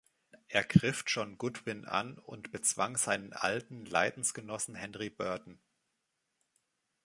Er 0.47 0.63
griff 0.63 1.03
John 1.05 1.37
Goodwin 1.37 1.85
an 1.85 2.17
und 2.17 2.51
bezwang 2.51 2.97
seinen 2.97 3.33
alten 3.33 3.85
Leidensgenossen 3.85 4.73
Henry 4.73 5.11
Burton. 5.11 5.61